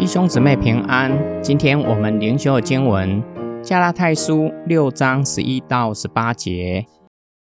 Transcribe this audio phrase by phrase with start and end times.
[0.00, 3.22] 弟兄姊妹平安，今天我们灵修的经文
[3.62, 6.86] 加拉太书六章十一到十八节，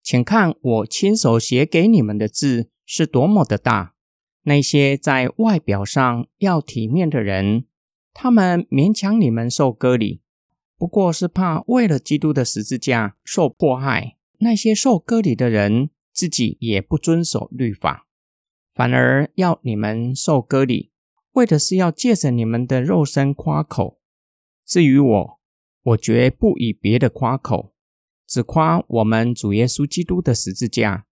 [0.04, 3.94] 请看我亲手写给你们的字是多么的大。
[4.44, 7.68] 那些在外表上要体面的人，
[8.14, 10.22] 他们勉强你们受割礼，
[10.78, 14.18] 不过是怕为了基督的十字架受迫害。
[14.40, 18.08] 那些受割礼的人自己也不遵守律法，
[18.74, 20.91] 反而要你们受割礼。
[21.34, 24.00] 为的是要借着你们的肉身夸口。
[24.66, 25.40] 至于我，
[25.84, 27.74] 我绝不以别的夸口，
[28.28, 31.06] 只夸我们主耶稣基督的十字架。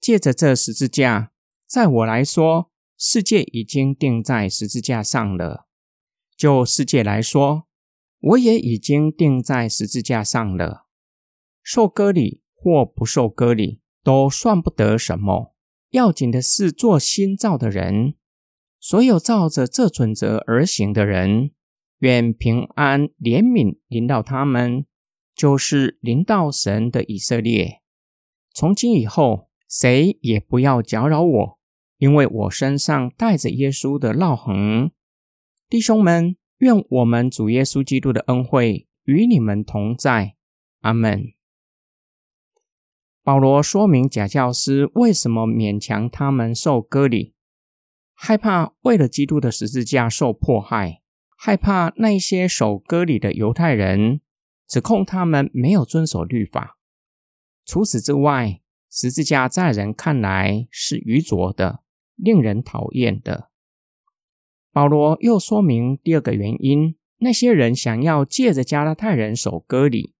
[0.00, 1.32] 借着这十字架，
[1.66, 5.66] 在我来说，世界已经钉在十字架上了；
[6.36, 7.64] 就世界来说，
[8.20, 10.86] 我也已经钉在十字架上了。
[11.62, 15.54] 受割礼或不受割礼，都算不得什么。
[15.90, 18.14] 要紧的是做新造的人。
[18.88, 21.50] 所有照着这准则而行的人，
[21.98, 24.86] 愿平安怜悯临到他们，
[25.34, 27.82] 就是临到神的以色列。
[28.54, 31.58] 从今以后，谁也不要搅扰我，
[31.98, 34.90] 因为我身上带着耶稣的烙痕。
[35.68, 40.36] 弟兄们，愿我们主耶稣基督的恩惠与你们同在。
[40.80, 41.34] 阿门。
[43.22, 47.34] 保罗说明假教师为什么勉强他们受割礼。
[48.20, 51.02] 害怕为了基督的十字架受迫害，
[51.36, 54.20] 害怕那些守割礼的犹太人
[54.66, 56.78] 指控他们没有遵守律法。
[57.64, 61.84] 除此之外，十字架在人看来是愚拙的、
[62.16, 63.50] 令人讨厌的。
[64.72, 70.16] 保罗又说明第二个原因：那些人想要借着加拉太人守割礼，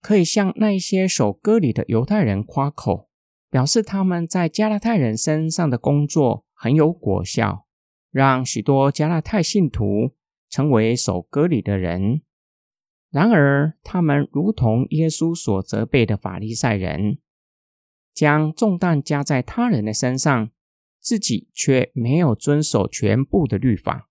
[0.00, 3.08] 可以向那些守割礼的犹太人夸口，
[3.50, 6.46] 表示他们在加拉太人身上的工作。
[6.62, 7.66] 很有果效，
[8.12, 10.14] 让许多加拉太信徒
[10.48, 12.22] 成为守割礼的人。
[13.10, 17.18] 然而，他们如同耶稣所责备的法利赛人，
[18.14, 20.50] 将重担加在他人的身上，
[21.00, 24.08] 自己却没有遵守全部的律法，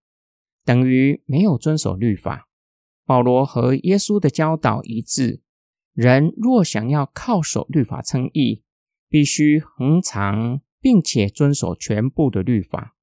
[0.66, 2.50] 等于没有遵守律法。
[3.06, 5.42] 保罗和耶稣的教导一致：
[5.94, 8.66] 人若想要靠守律法称义，
[9.08, 10.60] 必须恒常。
[10.82, 12.96] 并且遵守全部的律法，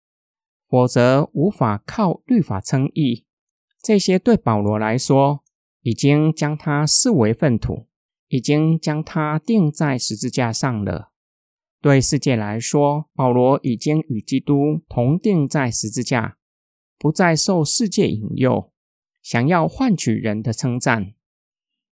[0.69, 3.25] 否则无法靠律法称义。
[3.81, 5.45] 这些对保罗来说，
[5.83, 7.87] 已经将他视为粪土，
[8.27, 11.13] 已经将他钉在十字架上了。
[11.81, 16.37] 对世界来说，保罗已经与基督同钉在十字架，
[16.99, 18.73] 不再受世界引诱，
[19.23, 21.15] 想要换取人的称赞。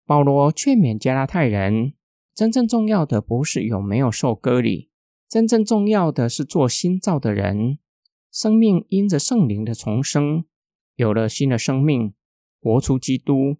[0.07, 1.93] 保罗劝勉加拉太人，
[2.33, 4.89] 真正重要的不是有没有受割礼。
[5.35, 7.77] 真正重要的是做新造的人，
[8.31, 10.45] 生命因着圣灵的重生，
[10.95, 12.13] 有了新的生命，
[12.61, 13.57] 活出基督。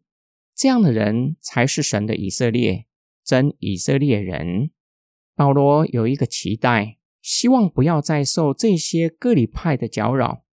[0.55, 2.85] 这样的人才是神的以色列，
[3.25, 4.71] 真以色列人。
[5.35, 10.45] 保罗有一个期待，希望不要再受这些割礼派的搅扰，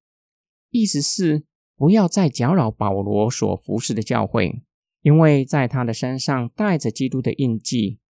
[0.70, 1.44] 意思是
[1.76, 4.64] 不要再搅扰保罗所服侍的教会，
[5.02, 8.00] 因为在他的身上带着基督的印记。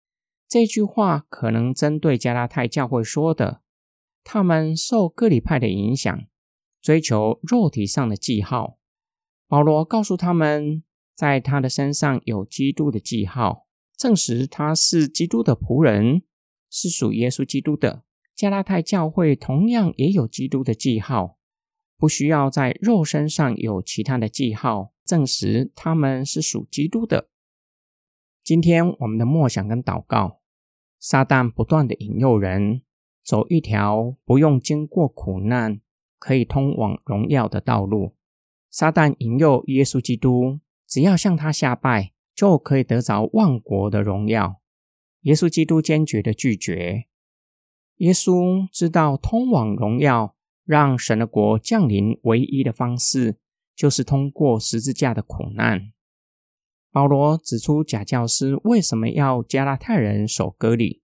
[0.52, 3.62] 这句话可能针对加拉太教会说的，
[4.22, 6.26] 他们受各里派的影响，
[6.82, 8.76] 追求肉体上的记号。
[9.48, 10.82] 保罗告诉他们，
[11.14, 16.20] 在他的身上有基督的记号，证实他是基督的仆人，
[16.68, 18.02] 是属耶稣基督的。
[18.34, 21.38] 加拉太教会同样也有基督的记号，
[21.96, 27.30] 不需要在肉身上有其他的记号，证实他们是属基督的。
[28.44, 30.41] 今天我们的默想跟祷告。
[31.02, 32.82] 撒旦不断地引诱人
[33.24, 35.80] 走一条不用经过苦难，
[36.16, 38.14] 可以通往荣耀的道路。
[38.70, 44.60] 撒旦引诱耶稣基督，只要向他下拜，就可以得着万国的荣耀。
[45.22, 47.06] 耶稣基督坚决地拒绝。
[47.96, 53.38] 耶稣知道通往荣耀、让神的国降临唯一的方式，
[53.74, 55.92] 就是通过十字架的苦难。
[56.92, 61.00] 保罗指出，假教师为什么要加拉太人守割礼？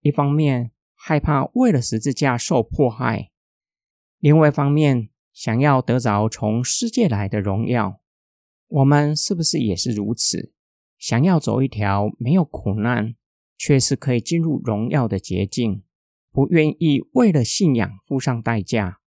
[0.00, 3.32] 一方面害怕为了十字架受迫害，
[4.20, 8.00] 另外一方面想要得着从世界来的荣耀。
[8.68, 10.52] 我们是不是也是如此？
[10.98, 13.16] 想要走一条没有苦难，
[13.56, 15.82] 却是可以进入荣耀的捷径，
[16.30, 19.00] 不愿意为了信仰付上代价，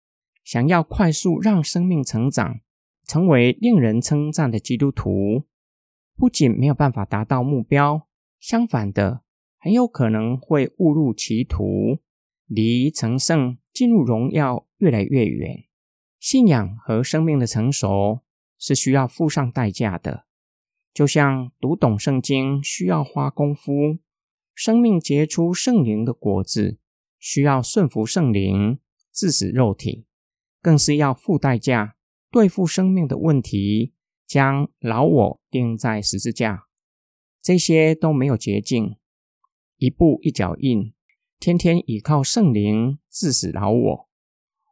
[0.42, 2.60] 想要快速让生命成长，
[3.06, 5.44] 成为令人称赞的基督徒。
[6.18, 8.08] 不仅没有办法达到目标，
[8.40, 9.22] 相反的，
[9.56, 12.00] 很有可能会误入歧途，
[12.46, 15.64] 离成圣、进入荣耀越来越远。
[16.18, 18.22] 信仰和生命的成熟
[18.58, 20.24] 是需要付上代价的，
[20.92, 23.98] 就像读懂圣经需要花功夫，
[24.52, 26.80] 生命结出圣灵的果子
[27.20, 28.80] 需要顺服圣灵，
[29.12, 30.06] 致死肉体，
[30.60, 31.94] 更是要付代价
[32.32, 33.94] 对付生命的问题，
[34.28, 36.66] 将老我钉在十字架。
[37.40, 38.96] 这些都没有捷径，
[39.78, 40.92] 一步一脚印，
[41.40, 44.08] 天天倚靠圣灵致死老我。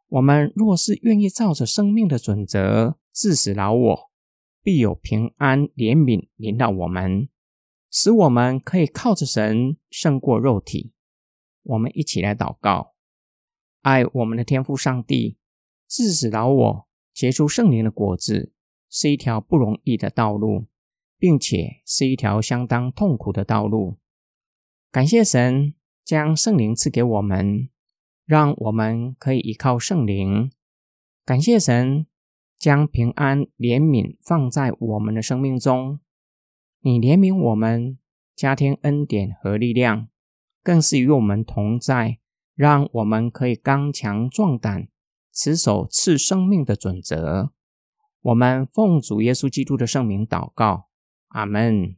[0.09, 4.11] 我们若是愿意照着生命的准则致死老我，
[4.61, 7.27] 必有平安怜悯临到我们，
[7.89, 10.93] 使我们可以靠着神胜过肉体。
[11.63, 12.93] 我们一起来祷告：
[13.81, 15.37] 爱我们的天父上帝，
[15.87, 18.53] 致死老我，结出圣灵的果子，
[18.89, 20.65] 是一条不容易的道路。
[21.19, 23.97] 并且是一条相当痛苦的道路。
[24.91, 25.73] 感谢神
[26.03, 27.69] 将圣灵赐给我们，
[28.25, 30.51] 让我们可以依靠圣灵。
[31.25, 32.05] 感谢神
[32.57, 35.99] 将平安怜悯放在我们的生命中。
[36.81, 37.97] 你怜悯我们，
[38.35, 40.07] 加添恩典和力量，
[40.63, 42.19] 更是与我们同在，
[42.53, 44.87] 让我们可以刚强壮胆，
[45.33, 47.51] 持守赐生命的准则。
[48.27, 50.89] 我们奉祖耶稣基督的圣名祷告
[51.29, 51.95] 阿门。